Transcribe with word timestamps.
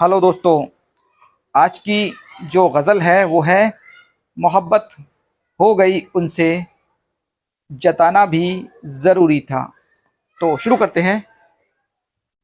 Hello 0.00 0.20
दोस्तों, 0.20 0.66
आज 1.56 1.78
की 1.78 2.12
जो 2.42 2.68
गज़ल 2.68 3.00
है 3.00 3.24
वो 3.24 3.40
है, 3.40 3.72
मोहब्बत 4.38 4.88
हो 5.60 5.74
गई 5.74 6.00
उनसे, 6.14 6.66
जताना 7.72 8.26
भी 8.26 8.68
ज़रूरी 8.86 9.40
था। 9.40 9.72
तो 10.40 10.56
शुरू 10.56 10.76
करते 10.76 11.00
हैं। 11.00 11.24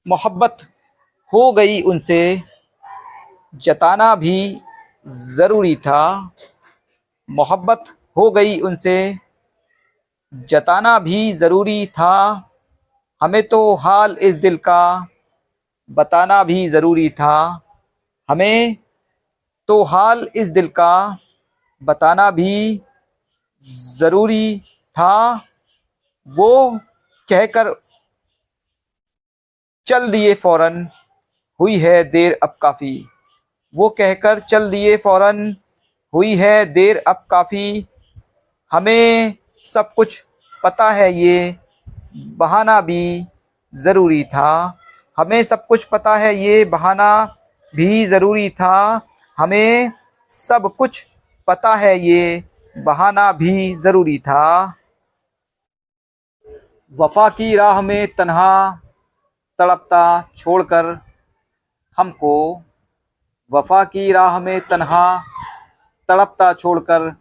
मोहब्बत 0.08 0.58
हो 1.35 1.53
गई 1.53 1.83
उनसे, 1.83 2.42
जताना 3.54 4.14
भी 4.14 4.60
ज़रूरी 5.08 5.76
था। 5.76 6.30
मोहब्बत 7.30 7.85
हो 8.17 8.30
गई 8.30 8.60
उनसे, 8.60 9.19
जताना 10.35 10.98
भी 10.98 11.32
ज़रूरी 11.32 11.87
था। 11.87 12.51
हमें 13.22 13.48
तो 13.48 13.74
हाल 13.74 14.17
इस 14.17 14.35
दिल 14.35 14.56
का 14.56 15.06
बताना 15.91 16.43
भी 16.45 16.69
ज़रूरी 16.69 17.09
था। 17.11 17.61
हमें 18.29 18.77
तो 19.69 19.83
हाल 19.85 20.29
इस 20.37 20.48
दिल 20.48 20.69
का 20.69 21.19
बताना 21.83 22.31
भी 22.31 22.81
ज़रूरी 23.98 24.59
था। 24.97 25.34
वो 26.29 26.79
कहकर 27.29 27.75
चल 29.87 30.11
दिए 30.11 30.34
फ़ौरन, 30.34 30.89
हुई 31.61 31.77
है 31.79 32.03
देर 32.05 32.39
अब 32.43 32.57
काफ़ी। 32.62 33.07
वो 33.75 33.89
कहकर 33.89 34.41
चल 34.41 34.70
दिए 34.70 34.97
फ़ौरन, 34.97 35.57
हुई 36.12 36.34
है 36.37 36.65
देर 36.67 37.03
अब 37.09 37.25
काफ़ी। 37.31 37.87
हमें 38.70 39.34
सब 39.65 39.93
कुछ 39.95 40.23
पता 40.62 40.91
है 40.91 41.12
ये, 41.15 41.57
बहाना 42.17 42.81
भी 42.81 43.27
ज़रूरी 43.73 44.23
था। 44.25 44.77
हमें 45.20 45.42
सब 45.45 45.66
कुछ 45.66 45.84
पता 45.84 46.16
है, 46.16 46.34
ये 46.34 46.65
बहाना 46.65 47.24
भी 47.74 48.06
ज़रूरी 48.06 48.48
था। 48.50 49.00
हमें 49.39 49.92
सब 50.33 50.75
कुछ 50.78 51.06
पता 51.48 51.75
है, 51.75 51.98
ये 51.98 52.45
बहाना 52.77 53.30
भी 53.33 53.77
ज़रूरी 53.77 54.19
था। 54.19 54.75
वफा 56.95 57.28
की 57.28 57.56
राह 57.56 57.80
में 57.80 58.14
तन्हा 58.14 58.70
तड़पता 59.58 60.05
छोड़कर 60.36 60.86
हमको, 61.98 62.62
वफा 63.50 63.83
की 63.84 64.11
राह 64.12 64.39
में 64.39 64.61
तन्हा 64.61 65.05
तड़पता 66.08 66.52
छोड़कर 66.52 67.12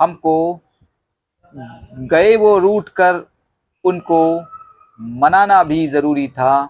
हमको, 0.00 0.60
गए 2.10 2.36
वो 2.36 2.58
रूट 2.58 2.88
कर 2.88 3.24
उनको 3.84 4.20
मनाना 5.00 5.62
भी 5.64 5.86
ज़रूरी 5.88 6.28
था। 6.28 6.68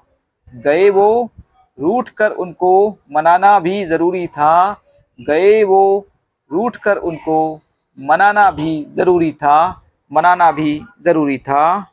गए 0.53 0.91
वो 0.91 1.31
रूठ 1.79 2.09
कर 2.09 2.31
उनको 2.31 2.99
मनाना 3.13 3.59
भी 3.59 3.85
ज़रूरी 3.87 4.27
था। 4.27 4.81
गए 5.21 5.63
वो 5.65 6.07
रूठ 6.53 6.77
कर 6.77 6.97
उनको 6.97 7.61
मनाना 7.99 8.51
भी 8.51 8.87
ज़रूरी 8.97 9.33
था, 9.33 9.83
मनाना 10.13 10.53
भी 10.53 10.85
ज़रूरी 11.05 11.39
था। 11.39 11.87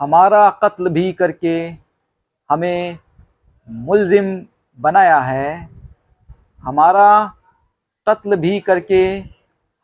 हमारा 0.00 0.50
कत्ल 0.50 0.88
भी 0.88 1.12
करके 1.12 1.74
हमें 2.50 2.98
मुलजिम 3.70 4.46
बनाया 4.78 5.18
है। 5.18 5.68
हमारा 6.62 7.34
कत्ल 8.08 8.36
भी 8.36 8.60
करके 8.60 9.24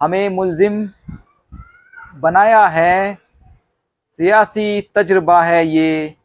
हमें 0.00 0.28
मुलजिम 0.28 0.88
बनाया 2.16 2.66
है। 2.66 3.18
सियासी 4.18 4.80
तजर्बा 4.94 5.42
है 5.42 5.66
ये। 5.66 6.16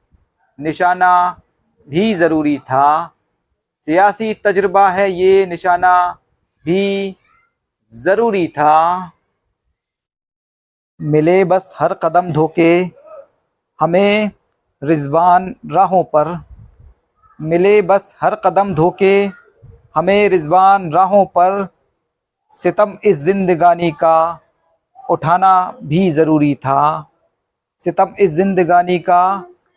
निशाना 0.60 1.42
भी 1.88 2.14
ज़रूरी 2.14 2.58
था। 2.58 3.08
सियासी 3.88 4.34
तजर्बा 4.34 4.90
है 4.90 5.12
ये, 5.12 5.46
निशाना 5.46 6.20
भी 6.66 7.16
ज़रूरी 7.94 8.48
था। 8.48 9.12
मिले 11.02 11.44
बस 11.44 11.76
हर 11.80 11.94
कदम 11.94 12.32
धोके 12.32 12.72
हमें 13.80 14.32
रिजवान 14.82 15.56
राहों 15.72 16.04
पर। 16.04 16.38
मिले 17.40 17.82
बस 17.82 18.16
हर 18.22 18.36
कदम 18.36 18.74
धोके 18.76 19.30
हमें 19.96 20.30
रिजवान 20.30 20.92
राहों 20.94 21.26
पर। 21.26 21.68
सितम 22.52 22.98
इस 23.04 23.18
जिंदगानी 23.18 23.92
का 23.92 24.40
उठाना 25.10 25.54
भी 25.84 26.10
ज़रूरी 26.12 26.56
था। 26.56 27.12
सितम 27.82 28.14
इस 28.20 28.32
जिंदगानी 28.32 29.00
का 29.00 29.24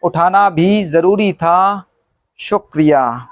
उठाना 0.03 0.50
भी 0.50 0.84
ज़रूरी 0.84 1.32
था। 1.32 1.84
शुक्रिया। 2.38 3.28